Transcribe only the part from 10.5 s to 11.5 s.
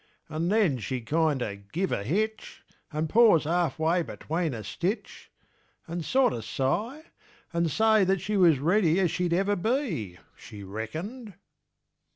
reckoned.